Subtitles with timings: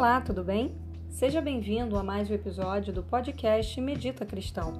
[0.00, 0.74] Olá, tudo bem?
[1.10, 4.72] Seja bem-vindo a mais um episódio do podcast Medita Cristão.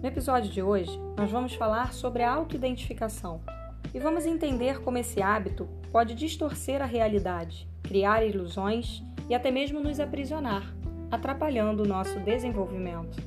[0.00, 3.44] No episódio de hoje, nós vamos falar sobre a autoidentificação
[3.92, 9.78] e vamos entender como esse hábito pode distorcer a realidade, criar ilusões e até mesmo
[9.78, 10.62] nos aprisionar,
[11.10, 13.18] atrapalhando o nosso desenvolvimento.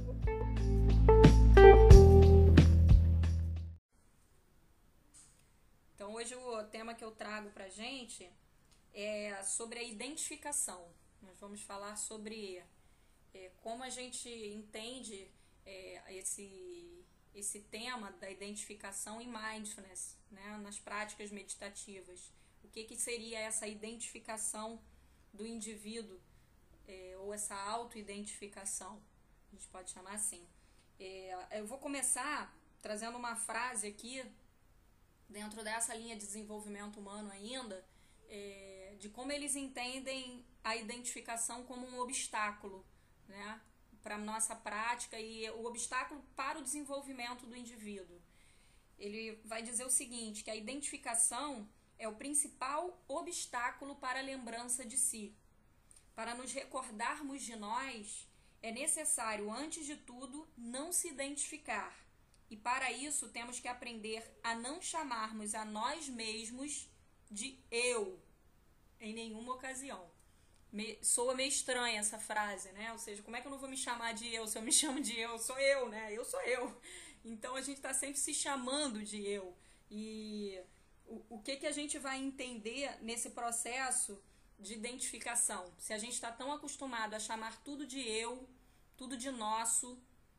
[5.93, 8.27] Então, hoje o tema que eu trago para gente
[8.96, 10.87] é sobre a identificação.
[11.21, 12.64] Nós vamos falar sobre
[13.33, 15.29] é, como a gente entende
[15.65, 22.32] é, esse, esse tema da identificação em mindfulness, né, nas práticas meditativas.
[22.64, 24.82] O que, que seria essa identificação
[25.33, 26.19] do indivíduo,
[26.87, 29.01] é, ou essa auto-identificação,
[29.51, 30.45] a gente pode chamar assim.
[31.00, 34.23] É, eu vou começar trazendo uma frase aqui,
[35.28, 37.86] dentro dessa linha de desenvolvimento humano ainda,
[38.28, 42.86] é, de como eles entendem a identificação como um obstáculo,
[43.28, 43.62] né,
[44.02, 48.22] para a nossa prática e o obstáculo para o desenvolvimento do indivíduo.
[48.98, 54.86] Ele vai dizer o seguinte, que a identificação é o principal obstáculo para a lembrança
[54.86, 55.36] de si.
[56.16, 58.28] Para nos recordarmos de nós,
[58.62, 61.96] é necessário, antes de tudo, não se identificar.
[62.50, 66.90] E para isso temos que aprender a não chamarmos a nós mesmos
[67.30, 68.20] de eu
[69.00, 70.09] em nenhuma ocasião.
[70.72, 72.92] Me, soa meio estranha essa frase, né?
[72.92, 74.72] Ou seja, como é que eu não vou me chamar de eu se eu me
[74.73, 75.38] chamo de eu?
[75.39, 76.12] Sou eu, né?
[76.12, 76.80] Eu sou eu.
[77.23, 79.56] Então a gente está sempre se chamando de eu.
[79.90, 80.59] E
[81.08, 84.22] o, o que, que a gente vai entender nesse processo
[84.59, 85.73] de identificação?
[85.78, 88.47] Se a gente está tão acostumado a chamar tudo de eu,
[88.95, 89.97] tudo de nosso,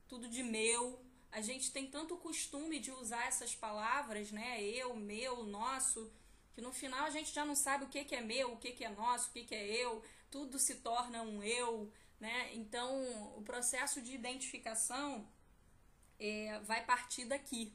[0.08, 4.62] tudo de meu, a gente tem tanto costume de usar essas palavras, né?
[4.62, 6.10] Eu, meu, nosso,
[6.52, 8.72] que no final a gente já não sabe o que, que é meu, o que,
[8.72, 12.54] que é nosso, o que, que é eu, tudo se torna um eu, né?
[12.54, 15.26] Então o processo de identificação
[16.18, 17.72] é, vai partir daqui,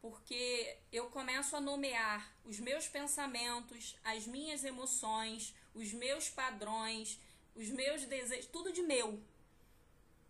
[0.00, 7.18] porque eu começo a nomear os meus pensamentos, as minhas emoções, os meus padrões,
[7.54, 9.22] os meus desejos, tudo de meu,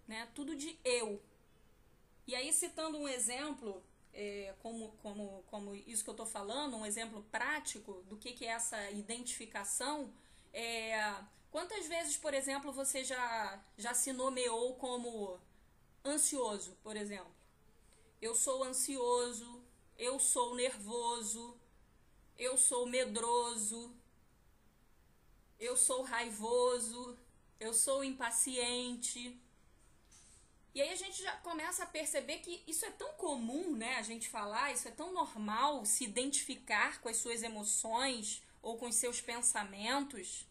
[0.06, 0.28] né?
[0.34, 1.22] Tudo de eu.
[2.26, 6.86] E aí citando um exemplo é, como, como, como isso que eu estou falando, um
[6.86, 10.12] exemplo prático do que, que é essa identificação,
[10.52, 11.14] é,
[11.56, 15.40] quantas vezes, por exemplo, você já, já se nomeou como
[16.04, 17.34] ansioso, por exemplo?
[18.20, 19.64] Eu sou ansioso,
[19.96, 21.58] eu sou nervoso,
[22.36, 23.96] eu sou medroso,
[25.58, 27.18] eu sou raivoso,
[27.58, 29.40] eu sou impaciente.
[30.74, 33.96] E aí a gente já começa a perceber que isso é tão comum, né?
[33.96, 38.88] A gente falar, isso é tão normal se identificar com as suas emoções ou com
[38.88, 40.45] os seus pensamentos.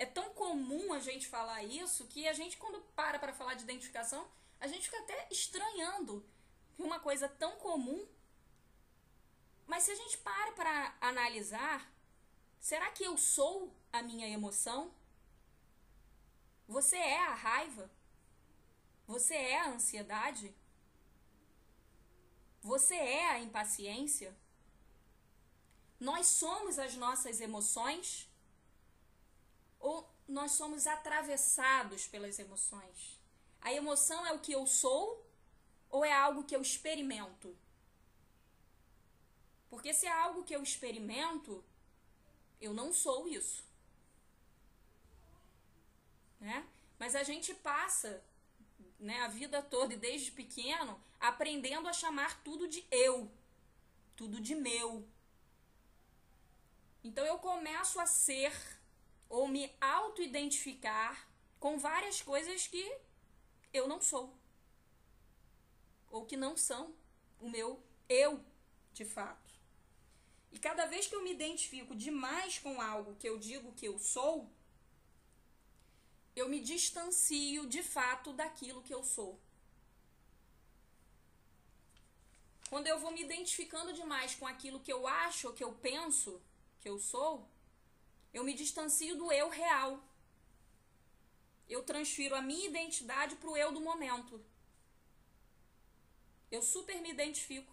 [0.00, 3.64] É tão comum a gente falar isso que a gente, quando para para falar de
[3.64, 4.26] identificação,
[4.58, 6.24] a gente fica até estranhando
[6.74, 8.08] que uma coisa tão comum.
[9.66, 11.92] Mas se a gente para para analisar,
[12.58, 14.90] será que eu sou a minha emoção?
[16.66, 17.90] Você é a raiva?
[19.06, 20.56] Você é a ansiedade?
[22.62, 24.34] Você é a impaciência?
[25.98, 28.29] Nós somos as nossas emoções?
[29.80, 33.18] Ou nós somos atravessados pelas emoções?
[33.60, 35.26] A emoção é o que eu sou
[35.88, 37.56] ou é algo que eu experimento?
[39.68, 41.64] Porque se é algo que eu experimento,
[42.60, 43.64] eu não sou isso.
[46.38, 46.66] Né?
[46.98, 48.22] Mas a gente passa
[48.98, 53.30] né, a vida toda e desde pequeno, aprendendo a chamar tudo de eu,
[54.16, 55.08] tudo de meu.
[57.02, 58.52] Então eu começo a ser
[59.30, 61.26] ou me auto-identificar
[61.60, 62.84] com várias coisas que
[63.72, 64.36] eu não sou.
[66.10, 66.92] Ou que não são
[67.40, 68.44] o meu eu,
[68.92, 69.50] de fato.
[70.50, 73.98] E cada vez que eu me identifico demais com algo que eu digo que eu
[73.98, 74.50] sou,
[76.34, 79.38] eu me distancio de fato daquilo que eu sou.
[82.68, 86.40] Quando eu vou me identificando demais com aquilo que eu acho que eu penso
[86.80, 87.48] que eu sou,
[88.32, 90.02] eu me distancio do eu real.
[91.68, 94.44] Eu transfiro a minha identidade para o eu do momento.
[96.50, 97.72] Eu super me identifico.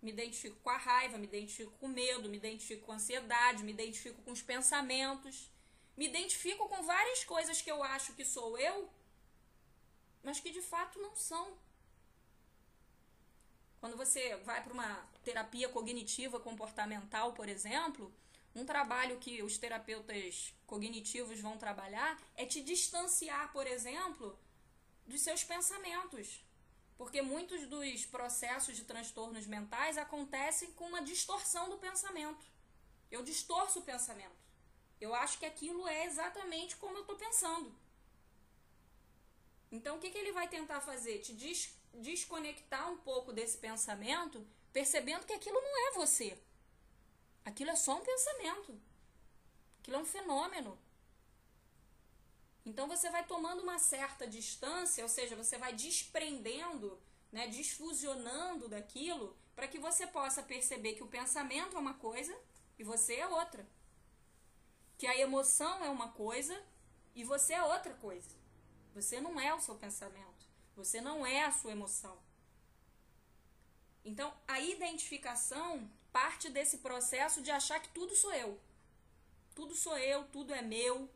[0.00, 3.64] Me identifico com a raiva, me identifico com o medo, me identifico com a ansiedade,
[3.64, 5.50] me identifico com os pensamentos
[5.98, 8.88] me identifico com várias coisas que eu acho que sou eu,
[10.22, 11.58] mas que de fato não são.
[13.80, 14.94] Quando você vai para uma
[15.24, 18.14] terapia cognitiva comportamental, por exemplo,
[18.58, 24.38] um trabalho que os terapeutas cognitivos vão trabalhar é te distanciar, por exemplo,
[25.06, 26.44] dos seus pensamentos.
[26.96, 32.44] Porque muitos dos processos de transtornos mentais acontecem com uma distorção do pensamento.
[33.10, 34.36] Eu distorço o pensamento.
[35.00, 37.72] Eu acho que aquilo é exatamente como eu estou pensando.
[39.70, 41.18] Então, o que, que ele vai tentar fazer?
[41.20, 46.38] Te des desconectar um pouco desse pensamento, percebendo que aquilo não é você.
[47.48, 48.78] Aquilo é só um pensamento.
[49.80, 50.78] Aquilo é um fenômeno.
[52.64, 57.00] Então você vai tomando uma certa distância, ou seja, você vai desprendendo,
[57.32, 62.38] né, desfusionando daquilo, para que você possa perceber que o pensamento é uma coisa
[62.78, 63.66] e você é outra.
[64.98, 66.62] Que a emoção é uma coisa
[67.14, 68.36] e você é outra coisa.
[68.94, 70.44] Você não é o seu pensamento,
[70.76, 72.18] você não é a sua emoção.
[74.04, 78.60] Então, a identificação parte desse processo de achar que tudo sou eu.
[79.54, 81.08] Tudo sou eu, tudo é meu.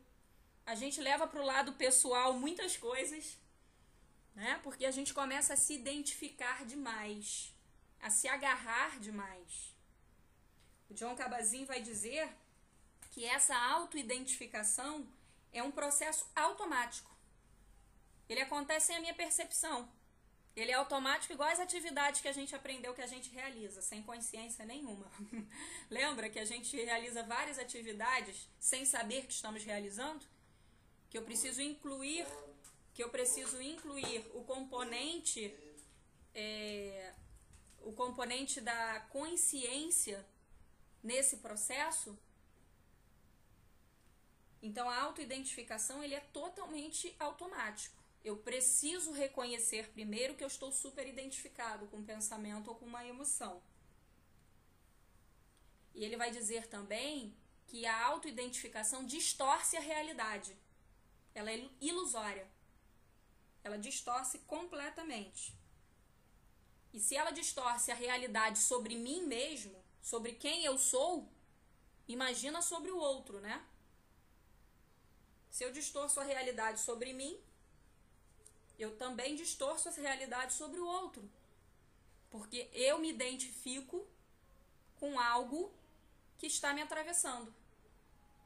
[0.65, 3.37] A gente leva para o lado pessoal muitas coisas,
[4.35, 4.59] né?
[4.63, 7.53] Porque a gente começa a se identificar demais,
[8.01, 9.73] a se agarrar demais.
[10.89, 12.29] O John Cabazin vai dizer
[13.11, 15.07] que essa autoidentificação
[15.51, 17.11] é um processo automático.
[18.27, 19.89] Ele acontece sem a minha percepção.
[20.55, 24.03] Ele é automático igual as atividades que a gente aprendeu que a gente realiza, sem
[24.03, 25.11] consciência nenhuma.
[25.89, 30.23] Lembra que a gente realiza várias atividades sem saber que estamos realizando?
[31.09, 32.25] Que eu preciso incluir,
[32.93, 35.55] que eu preciso incluir o componente,
[36.35, 37.13] é,
[37.81, 40.23] o componente da consciência
[41.01, 42.15] nesse processo.
[44.61, 48.02] Então a autoidentificação ele é totalmente automático.
[48.23, 53.05] Eu preciso reconhecer primeiro que eu estou super identificado com um pensamento ou com uma
[53.05, 53.61] emoção.
[55.93, 57.35] E ele vai dizer também
[57.67, 60.55] que a autoidentificação distorce a realidade.
[61.35, 62.47] Ela é ilusória.
[63.63, 65.53] Ela distorce completamente.
[66.93, 71.27] E se ela distorce a realidade sobre mim mesmo, sobre quem eu sou,
[72.07, 73.65] imagina sobre o outro, né?
[75.49, 77.39] Se eu distorço a realidade sobre mim,
[78.77, 81.29] eu também distorço essa realidade sobre o outro.
[82.29, 84.05] Porque eu me identifico
[84.99, 85.71] com algo
[86.37, 87.53] que está me atravessando.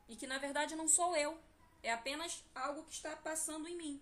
[0.07, 1.39] E que na verdade não sou eu.
[1.81, 4.01] É apenas algo que está passando em mim.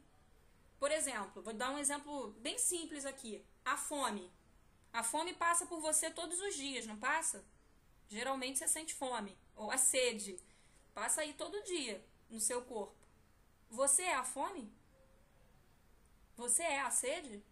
[0.79, 4.31] Por exemplo, vou dar um exemplo bem simples aqui: a fome.
[4.91, 7.43] A fome passa por você todos os dias, não passa?
[8.07, 9.37] Geralmente você sente fome.
[9.55, 10.39] Ou a sede.
[10.93, 12.95] Passa aí todo dia no seu corpo.
[13.69, 14.71] Você é a fome?
[16.37, 17.43] Você é a sede?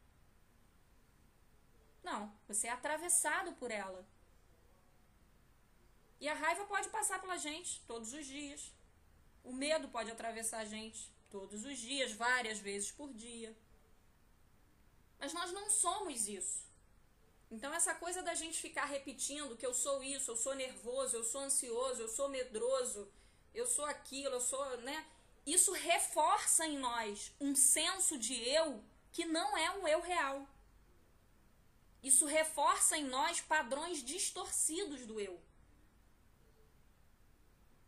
[2.03, 4.05] Não, você é atravessado por ela.
[6.19, 8.71] E a raiva pode passar pela gente todos os dias.
[9.43, 13.55] O medo pode atravessar a gente todos os dias, várias vezes por dia.
[15.19, 16.63] Mas nós não somos isso.
[17.49, 21.23] Então, essa coisa da gente ficar repetindo que eu sou isso, eu sou nervoso, eu
[21.23, 23.07] sou ansioso, eu sou medroso,
[23.53, 25.05] eu sou aquilo, eu sou, né?
[25.45, 30.47] Isso reforça em nós um senso de eu que não é um eu real.
[32.01, 35.39] Isso reforça em nós padrões distorcidos do eu.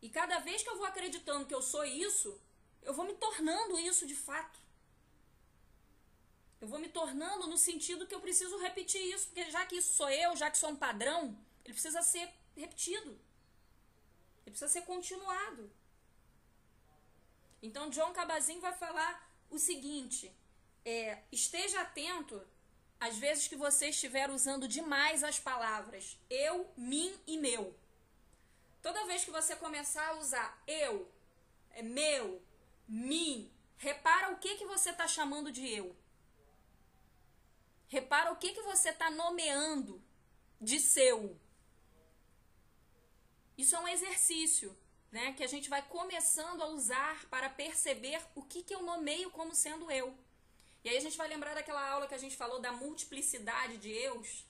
[0.00, 2.40] E cada vez que eu vou acreditando que eu sou isso,
[2.82, 4.58] eu vou me tornando isso de fato.
[6.60, 9.92] Eu vou me tornando no sentido que eu preciso repetir isso, porque já que isso
[9.92, 13.10] sou eu, já que sou um padrão, ele precisa ser repetido.
[14.42, 15.70] Ele precisa ser continuado.
[17.66, 19.12] Então, John Cabazin vai falar
[19.50, 20.32] o seguinte:
[20.84, 22.40] é, esteja atento
[23.00, 27.76] às vezes que você estiver usando demais as palavras eu, mim e meu.
[28.80, 31.10] Toda vez que você começar a usar eu,
[31.70, 32.40] é meu,
[32.86, 35.94] mim, repara o que, que você está chamando de eu.
[37.88, 40.00] Repara o que, que você está nomeando
[40.60, 41.36] de seu.
[43.58, 44.76] Isso é um exercício
[45.10, 49.30] né, que a gente vai começando a usar para perceber o que, que eu nomeio
[49.30, 50.16] como sendo eu.
[50.84, 53.90] E aí a gente vai lembrar daquela aula que a gente falou da multiplicidade de
[53.90, 54.46] eus,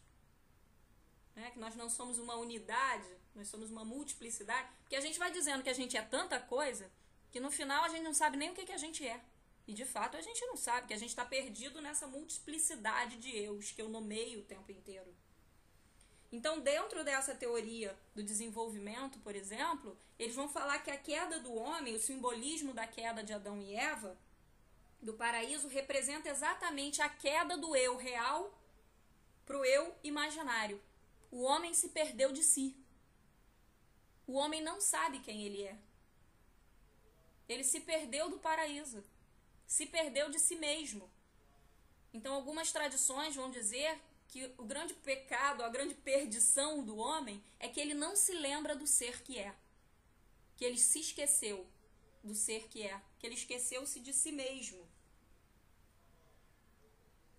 [1.34, 5.30] né, que nós não somos uma unidade, nós somos uma multiplicidade, porque a gente vai
[5.30, 6.90] dizendo que a gente é tanta coisa
[7.30, 9.20] que no final a gente não sabe nem o que, que a gente é.
[9.66, 13.36] E de fato a gente não sabe, que a gente está perdido nessa multiplicidade de
[13.36, 15.14] eus que eu nomeio o tempo inteiro.
[16.32, 21.54] Então, dentro dessa teoria do desenvolvimento, por exemplo, eles vão falar que a queda do
[21.54, 24.16] homem, o simbolismo da queda de Adão e Eva,
[25.00, 28.52] do paraíso, representa exatamente a queda do eu real
[29.44, 30.82] para o eu imaginário.
[31.30, 32.76] O homem se perdeu de si.
[34.26, 35.78] O homem não sabe quem ele é.
[37.48, 39.04] Ele se perdeu do paraíso,
[39.66, 41.08] se perdeu de si mesmo.
[42.12, 47.68] Então, algumas tradições vão dizer que o grande pecado, a grande perdição do homem é
[47.68, 49.54] que ele não se lembra do ser que é.
[50.56, 51.66] Que ele se esqueceu
[52.22, 53.00] do ser que é.
[53.18, 54.86] Que ele esqueceu-se de si mesmo.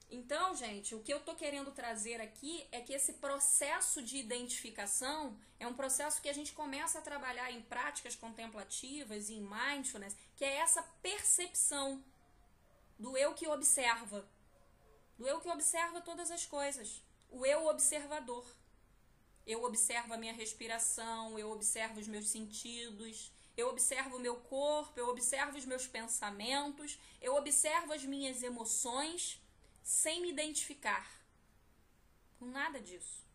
[0.09, 5.37] Então, gente, o que eu tô querendo trazer aqui é que esse processo de identificação
[5.59, 10.15] é um processo que a gente começa a trabalhar em práticas contemplativas e em mindfulness,
[10.37, 12.01] que é essa percepção
[12.97, 14.25] do eu que observa,
[15.17, 18.45] do eu que observa todas as coisas, o eu observador.
[19.45, 24.99] Eu observo a minha respiração, eu observo os meus sentidos, eu observo o meu corpo,
[24.99, 29.41] eu observo os meus pensamentos, eu observo as minhas emoções
[29.81, 31.09] sem me identificar
[32.37, 33.25] com nada disso.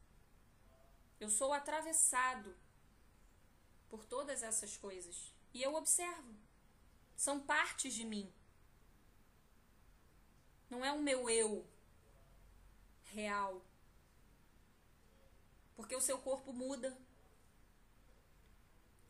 [1.18, 2.54] Eu sou atravessado
[3.88, 6.34] por todas essas coisas e eu observo.
[7.16, 8.32] São partes de mim.
[10.68, 11.66] Não é o meu eu
[13.12, 13.62] real.
[15.76, 16.96] Porque o seu corpo muda.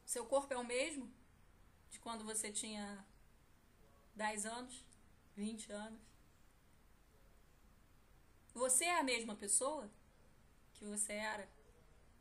[0.04, 1.11] Seu corpo é o mesmo
[1.90, 3.04] de quando você tinha
[4.14, 4.85] 10 anos,
[5.37, 6.00] 20 anos.
[8.54, 9.90] Você é a mesma pessoa
[10.75, 11.49] que você era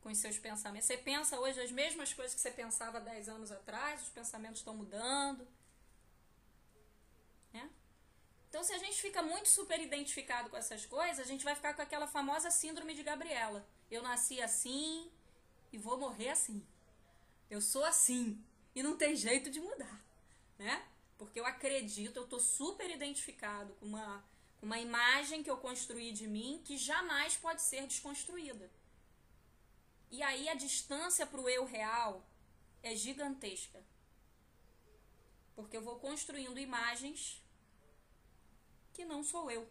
[0.01, 0.87] com os seus pensamentos?
[0.87, 4.03] Você pensa hoje as mesmas coisas que você pensava 10 anos atrás?
[4.03, 5.45] Os pensamentos estão mudando?
[8.51, 11.73] Então, se a gente fica muito super identificado com essas coisas, a gente vai ficar
[11.73, 13.65] com aquela famosa síndrome de Gabriela.
[13.89, 15.09] Eu nasci assim
[15.71, 16.61] e vou morrer assim.
[17.49, 18.43] Eu sou assim
[18.75, 20.03] e não tem jeito de mudar,
[20.59, 20.85] né?
[21.17, 24.21] Porque eu acredito, eu tô super identificado com uma
[24.61, 28.69] uma imagem que eu construí de mim que jamais pode ser desconstruída.
[30.11, 32.23] E aí a distância para o eu real
[32.83, 33.81] é gigantesca.
[35.55, 37.40] Porque eu vou construindo imagens
[38.93, 39.67] que não sou eu.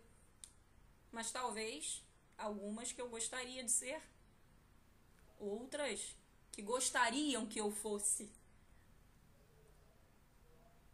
[1.13, 2.03] Mas talvez
[2.39, 4.01] algumas que eu gostaria de ser,
[5.39, 6.17] outras
[6.53, 8.31] que gostariam que eu fosse.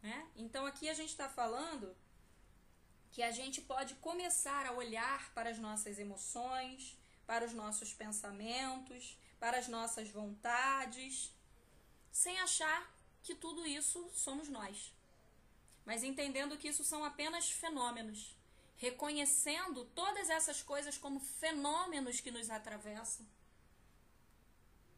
[0.01, 0.27] Né?
[0.35, 1.95] Então aqui a gente está falando
[3.11, 9.17] que a gente pode começar a olhar para as nossas emoções, para os nossos pensamentos,
[9.39, 11.31] para as nossas vontades,
[12.11, 12.93] sem achar
[13.23, 14.93] que tudo isso somos nós,
[15.87, 18.35] mas entendendo que isso são apenas fenômenos,
[18.75, 23.25] reconhecendo todas essas coisas como fenômenos que nos atravessam,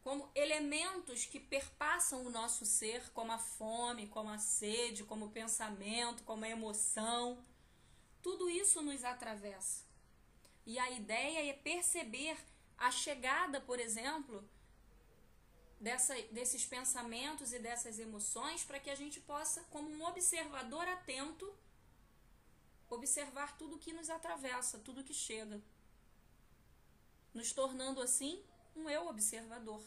[0.02, 5.30] como elementos que perpassam o nosso ser, como a fome, como a sede, como o
[5.30, 7.42] pensamento, como a emoção
[8.22, 9.84] tudo isso nos atravessa.
[10.66, 12.36] E a ideia é perceber
[12.76, 14.46] a chegada, por exemplo,
[15.80, 21.52] dessa, desses pensamentos e dessas emoções para que a gente possa, como um observador atento,
[22.88, 25.60] observar tudo que nos atravessa, tudo que chega.
[27.32, 28.44] Nos tornando assim
[28.76, 29.82] um eu observador.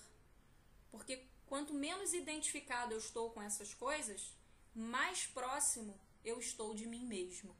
[0.92, 4.34] Porque quanto menos identificado eu estou com essas coisas,
[4.74, 7.56] mais próximo eu estou de mim mesmo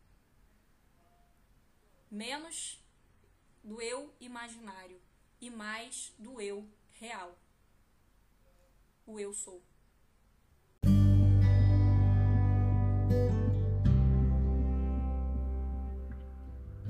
[2.14, 2.80] menos
[3.64, 5.02] do eu imaginário
[5.42, 7.36] e mais do eu real.
[9.06, 9.62] O eu sou.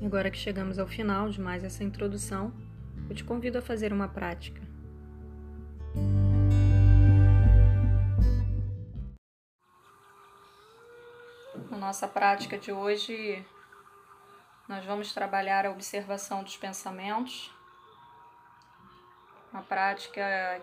[0.04, 2.52] Agora que chegamos ao final de mais essa introdução,
[3.08, 4.62] eu te convido a fazer uma prática.
[11.68, 13.44] Na nossa prática de hoje,
[14.68, 17.50] nós vamos trabalhar a observação dos pensamentos,
[19.52, 20.62] uma prática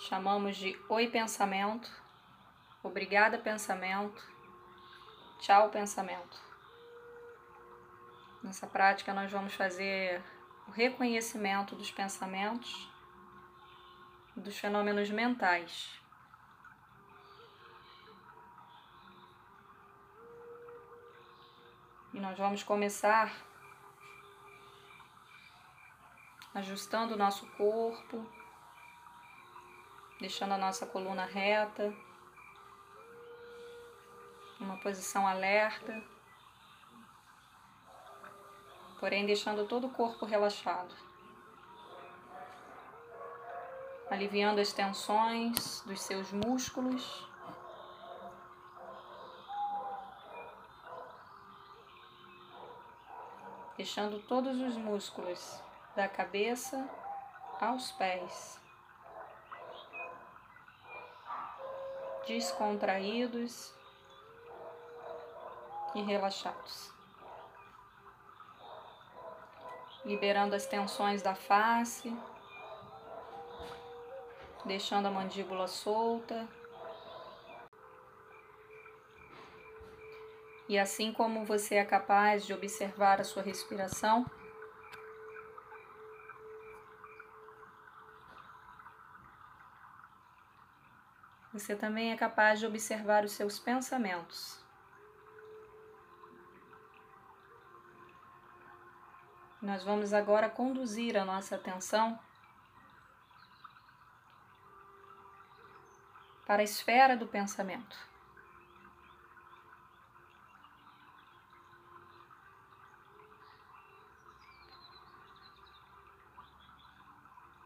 [0.00, 1.90] chamamos de Oi Pensamento,
[2.82, 4.22] Obrigada Pensamento,
[5.40, 6.38] Tchau Pensamento.
[8.42, 10.22] Nessa prática, nós vamos fazer
[10.68, 12.90] o reconhecimento dos pensamentos,
[14.36, 15.98] dos fenômenos mentais.
[22.12, 23.32] E nós vamos começar
[26.54, 28.24] ajustando o nosso corpo,
[30.24, 31.94] deixando a nossa coluna reta,
[34.58, 36.02] uma posição alerta,
[38.98, 40.94] porém deixando todo o corpo relaxado,
[44.10, 47.28] aliviando as tensões dos seus músculos.
[53.76, 55.60] deixando todos os músculos
[55.96, 56.88] da cabeça
[57.60, 58.63] aos pés
[62.26, 63.72] descontraídos
[65.94, 66.92] e relaxados.
[70.04, 72.14] Liberando as tensões da face,
[74.64, 76.46] deixando a mandíbula solta.
[80.68, 84.24] E assim como você é capaz de observar a sua respiração,
[91.54, 94.60] você também é capaz de observar os seus pensamentos.
[99.62, 102.18] Nós vamos agora conduzir a nossa atenção
[106.44, 107.96] para a esfera do pensamento.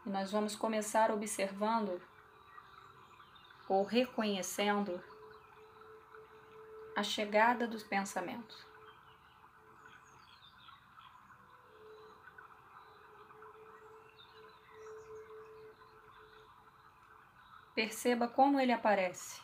[0.05, 1.99] E nós vamos começar observando
[3.69, 5.01] ou reconhecendo
[6.95, 8.67] a chegada dos pensamentos.
[17.75, 19.39] Perceba como ele aparece.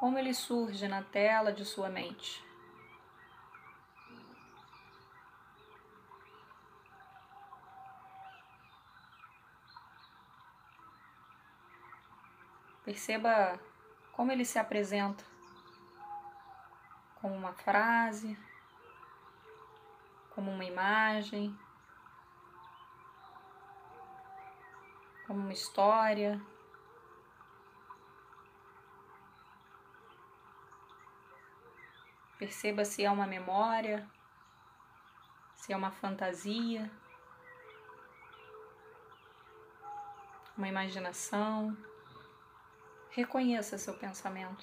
[0.00, 2.45] Como ele surge na tela de sua mente.
[12.86, 13.58] Perceba
[14.12, 15.24] como ele se apresenta.
[17.16, 18.38] Como uma frase,
[20.30, 21.58] como uma imagem,
[25.26, 26.40] como uma história.
[32.38, 34.08] Perceba se é uma memória,
[35.56, 36.88] se é uma fantasia,
[40.56, 41.76] uma imaginação.
[43.16, 44.62] Reconheça seu pensamento.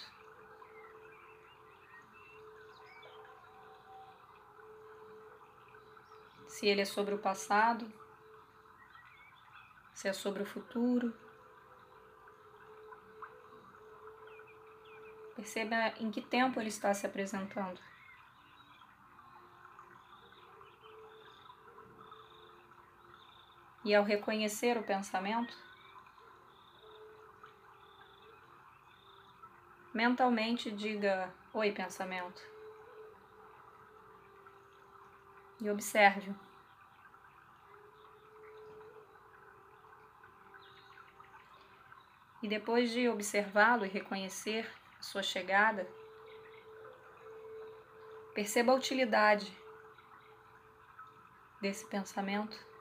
[6.48, 7.92] Se ele é sobre o passado,
[9.96, 11.12] se é sobre o futuro.
[15.36, 17.82] Perceba em que tempo ele está se apresentando.
[23.84, 25.58] E ao reconhecer o pensamento,
[29.94, 32.42] mentalmente diga: Oi, pensamento.
[35.62, 36.36] E observe-o.
[42.42, 45.88] E depois de observá-lo e reconhecer a sua chegada,
[48.34, 49.56] perceba a utilidade
[51.62, 52.73] desse pensamento.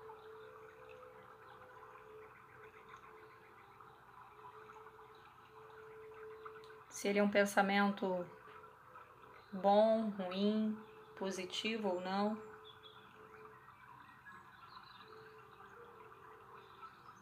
[6.92, 8.24] Se ele é um pensamento
[9.50, 10.78] bom, ruim,
[11.18, 12.40] positivo ou não.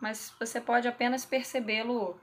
[0.01, 2.21] Mas você pode apenas percebê-lo.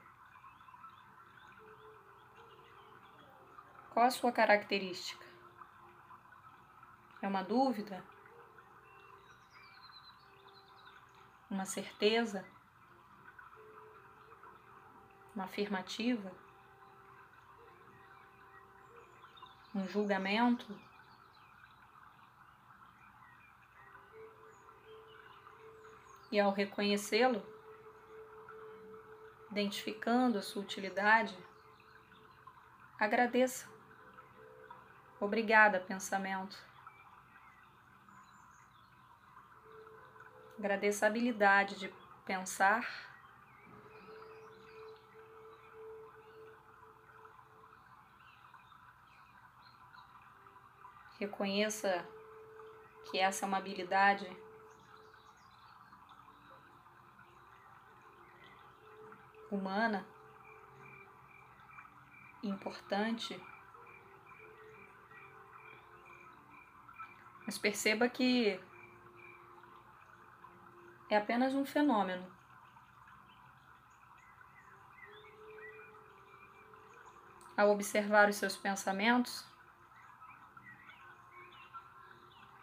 [3.90, 5.24] Qual a sua característica?
[7.22, 8.04] É uma dúvida?
[11.50, 12.44] Uma certeza?
[15.34, 16.47] Uma afirmativa?
[19.74, 20.66] Um julgamento.
[26.30, 27.42] E ao reconhecê-lo,
[29.50, 31.36] identificando a sua utilidade,
[32.98, 33.66] agradeça.
[35.18, 36.56] Obrigada, pensamento.
[40.58, 41.94] Agradeça a habilidade de
[42.26, 43.07] pensar
[51.18, 52.06] Reconheça
[53.10, 54.28] que essa é uma habilidade
[59.50, 60.06] humana
[62.42, 63.40] importante.
[67.46, 68.60] Mas perceba que
[71.10, 72.30] é apenas um fenômeno.
[77.56, 79.47] Ao observar os seus pensamentos,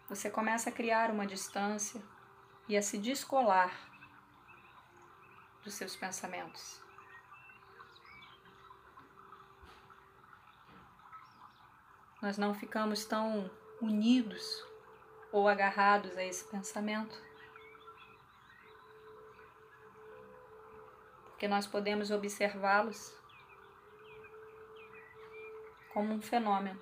[0.07, 2.01] você começa a criar uma distância
[2.67, 3.71] e a se descolar
[5.63, 6.81] dos seus pensamentos.
[12.21, 13.49] Nós não ficamos tão
[13.81, 14.65] unidos
[15.31, 17.15] ou agarrados a esse pensamento.
[21.45, 23.13] porque nós podemos observá-los
[25.93, 26.81] como um fenômeno,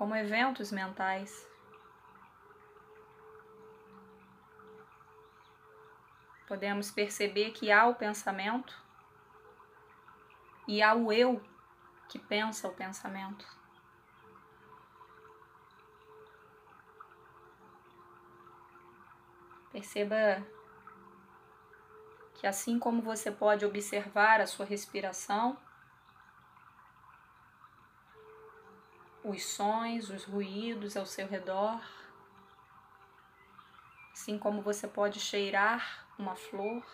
[0.00, 1.46] como eventos mentais.
[6.48, 8.74] Podemos perceber que há o pensamento
[10.66, 11.44] e há o eu
[12.08, 13.46] que pensa o pensamento.
[19.70, 20.42] Perceba
[22.36, 25.58] que assim como você pode observar a sua respiração,
[29.22, 31.80] os sons, os ruídos ao seu redor,
[34.12, 36.84] assim como você pode cheirar uma flor,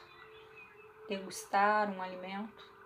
[1.09, 2.77] degustar um alimento,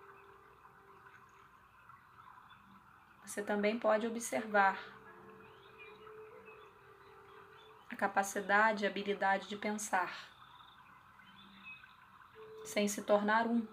[3.24, 4.78] você também pode observar
[7.88, 10.28] a capacidade e habilidade de pensar
[12.64, 13.66] sem se tornar um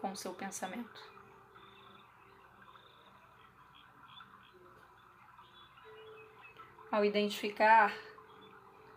[0.00, 1.11] com o seu pensamento.
[6.92, 7.90] Ao identificar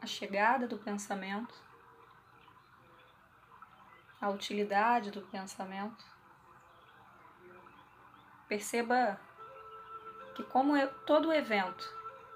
[0.01, 1.55] a chegada do pensamento,
[4.19, 6.03] a utilidade do pensamento,
[8.49, 9.17] perceba
[10.35, 11.89] que como todo evento,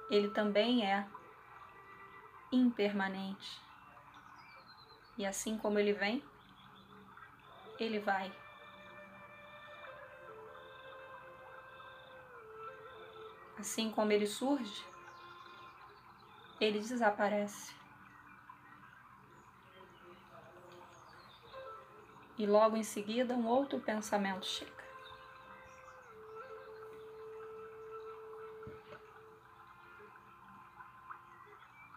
[0.09, 1.05] ele também é
[2.53, 3.61] impermanente.
[5.17, 6.23] E assim como ele vem,
[7.77, 8.31] ele vai.
[13.57, 14.88] Assim como ele surge,
[16.59, 17.73] ele desaparece.
[22.37, 24.79] E logo em seguida, um outro pensamento chega.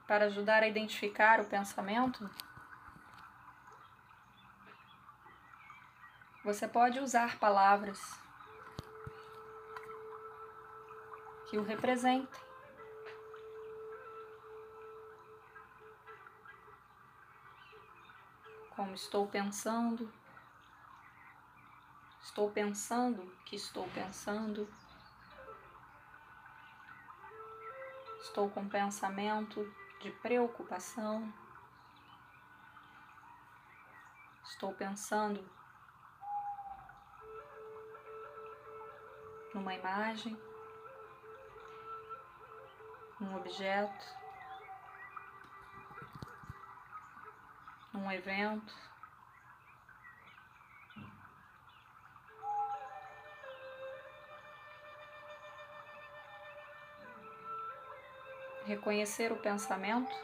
[0.06, 2.28] Para ajudar a identificar o pensamento,
[6.44, 8.00] Você pode usar palavras
[11.48, 12.41] que o representem.
[18.74, 20.10] Como estou pensando,
[22.22, 24.66] estou pensando que estou pensando,
[28.22, 29.62] estou com pensamento
[30.00, 31.30] de preocupação,
[34.42, 35.44] estou pensando
[39.54, 40.40] numa imagem,
[43.20, 44.21] num objeto,
[48.02, 48.74] num evento.
[58.64, 60.14] Reconhecer o pensamento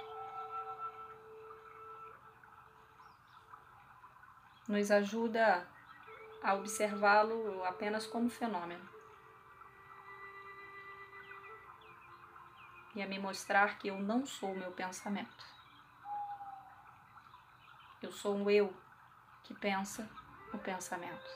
[4.68, 5.66] nos ajuda
[6.42, 8.98] a observá-lo apenas como fenômeno.
[12.94, 15.57] e a me mostrar que eu não sou o meu pensamento.
[18.08, 18.74] Eu sou um eu
[19.44, 20.08] que pensa
[20.50, 21.30] o pensamento.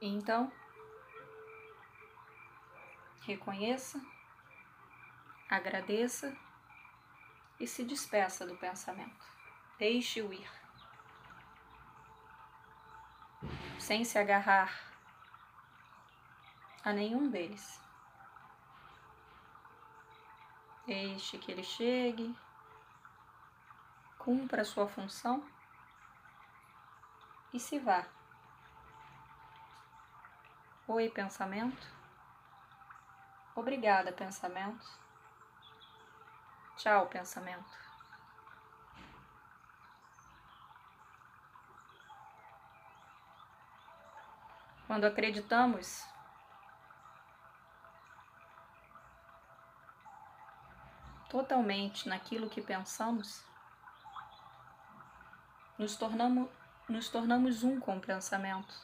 [0.00, 0.50] Então,
[3.26, 4.00] reconheça,
[5.50, 6.34] agradeça
[7.60, 9.26] e se despeça do pensamento.
[9.78, 10.50] Deixe-o ir.
[13.78, 14.72] Sem se agarrar
[16.82, 17.86] a nenhum deles.
[20.88, 22.34] Deixe que ele chegue,
[24.16, 25.46] cumpra sua função
[27.52, 28.06] e se vá.
[30.86, 31.86] Oi, pensamento.
[33.54, 34.88] Obrigada, pensamento.
[36.78, 37.76] Tchau, pensamento.
[44.86, 46.08] Quando acreditamos
[51.28, 53.44] totalmente naquilo que pensamos,
[55.78, 56.48] nos tornamos,
[56.88, 58.74] nos tornamos um com o pensamento.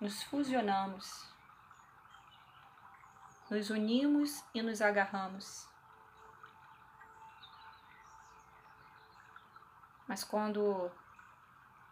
[0.00, 1.28] Nos fusionamos,
[3.50, 5.68] nos unimos e nos agarramos.
[10.06, 10.90] Mas quando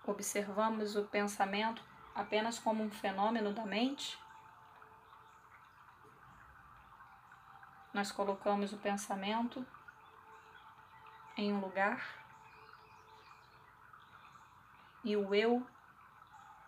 [0.07, 1.83] observamos o pensamento
[2.15, 4.19] apenas como um fenômeno da mente,
[7.93, 9.67] nós colocamos o pensamento
[11.37, 12.03] em um lugar
[15.05, 15.67] e o eu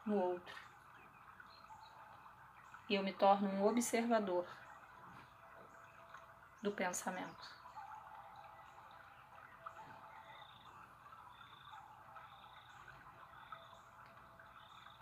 [0.04, 0.54] no outro.
[2.88, 4.46] E eu me torno um observador.
[6.64, 7.46] do pensamento.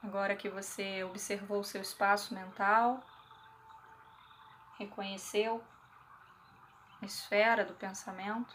[0.03, 3.01] Agora que você observou o seu espaço mental,
[4.77, 5.63] reconheceu
[7.05, 8.55] esfera do pensamento,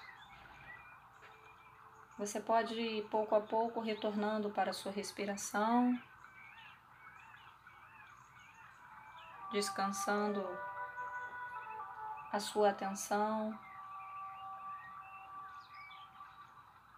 [2.17, 5.97] você pode ir pouco a pouco retornando para a sua respiração,
[9.51, 10.43] descansando
[12.31, 13.57] a sua atenção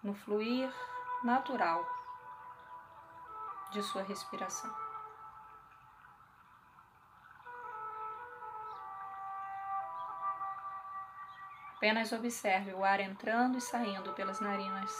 [0.01, 0.73] no fluir
[1.23, 1.85] natural
[3.71, 4.88] de sua respiração.
[11.79, 14.91] Apenas observe o ar entrando e saindo pelas narinas.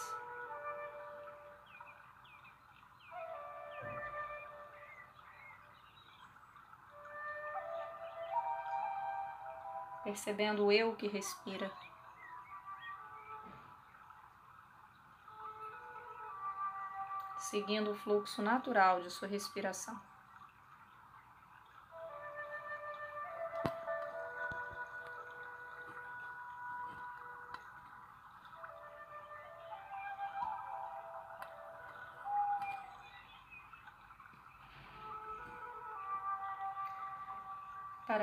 [10.05, 11.69] Percebendo o eu que respira.
[17.49, 20.08] seguindo o fluxo natural de sua respiração.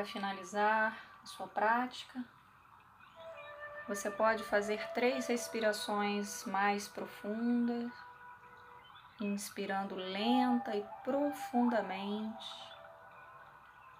[0.07, 2.25] Finalizar a sua prática,
[3.87, 7.93] você pode fazer três respirações mais profundas
[9.21, 12.47] inspirando lenta e profundamente,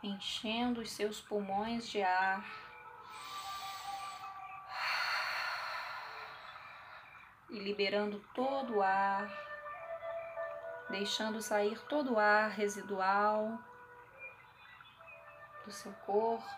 [0.03, 2.45] enchendo os seus pulmões de ar.
[7.49, 9.31] E liberando todo o ar,
[10.91, 13.59] deixando sair todo o ar residual
[15.67, 16.49] do seu corpo,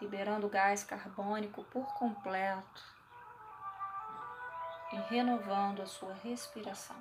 [0.00, 2.82] liberando gás carbônico por completo
[4.92, 6.96] e renovando a sua respiração.